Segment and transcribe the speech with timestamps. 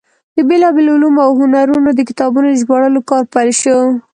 [0.35, 3.77] د بېلابېلو علومو او هنرونو د کتابونو د ژباړلو کار پیل شو.